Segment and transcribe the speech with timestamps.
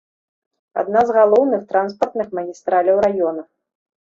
[0.81, 3.47] Адна з галоўных транспартных магістраляў раёна.